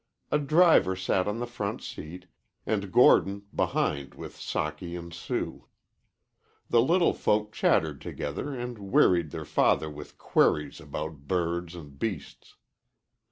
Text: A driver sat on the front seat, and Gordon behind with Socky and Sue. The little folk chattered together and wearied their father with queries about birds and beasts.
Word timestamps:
A 0.31 0.39
driver 0.39 0.95
sat 0.95 1.27
on 1.27 1.37
the 1.37 1.45
front 1.45 1.83
seat, 1.83 2.25
and 2.65 2.91
Gordon 2.91 3.43
behind 3.55 4.15
with 4.15 4.33
Socky 4.35 4.97
and 4.97 5.13
Sue. 5.13 5.67
The 6.71 6.81
little 6.81 7.13
folk 7.13 7.51
chattered 7.51 8.01
together 8.01 8.51
and 8.51 8.79
wearied 8.91 9.29
their 9.29 9.45
father 9.45 9.91
with 9.91 10.17
queries 10.17 10.79
about 10.81 11.27
birds 11.27 11.75
and 11.75 11.99
beasts. 11.99 12.55